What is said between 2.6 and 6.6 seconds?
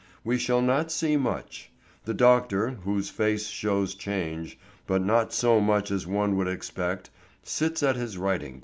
whose face shows change, but not so much as one would